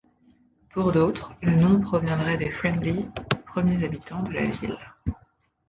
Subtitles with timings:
[0.71, 3.05] Pour d'autres, le nom proviendrait des Friendly,
[3.45, 4.79] premiers habitants de la ville.